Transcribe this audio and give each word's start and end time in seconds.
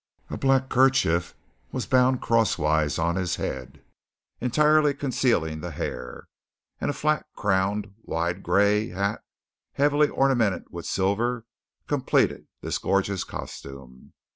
A 0.31 0.35
black 0.37 0.67
kerchief 0.67 1.35
was 1.71 1.85
bound 1.85 2.23
crosswise 2.23 2.97
on 2.97 3.17
his 3.17 3.35
head 3.35 3.83
entirely 4.39 4.95
concealing 4.95 5.59
the 5.59 5.69
hair; 5.69 6.27
and 6.79 6.89
a 6.89 6.93
flat 6.95 7.27
crowned, 7.35 7.93
wide, 8.01 8.41
gray 8.41 8.89
hat 8.89 9.21
heavily 9.73 10.09
ornamented 10.09 10.63
with 10.71 10.87
silver 10.87 11.45
completed 11.87 12.47
this 12.61 12.79
gorgeous 12.79 13.23
costume. 13.23 14.13